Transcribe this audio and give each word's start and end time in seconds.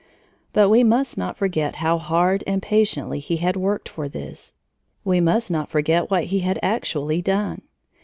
But 0.51 0.71
we 0.71 0.83
must 0.83 1.15
not 1.15 1.37
forget 1.37 1.75
how 1.75 1.99
hard 1.99 2.43
and 2.47 2.59
patiently 2.59 3.19
he 3.19 3.35
had 3.37 3.55
worked 3.55 3.87
for 3.87 4.09
this. 4.09 4.55
We 5.05 5.21
must 5.21 5.51
not 5.51 5.69
forget 5.69 6.09
what 6.09 6.23
he 6.23 6.39
had 6.39 6.57
actually 6.63 7.21
done. 7.21 7.61